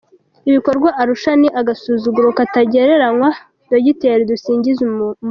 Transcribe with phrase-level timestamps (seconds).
[0.49, 3.29] Ibikorwa Arusha ni agasuzuguro katagereranywa
[3.69, 5.17] -dogiteri Dusingizemungu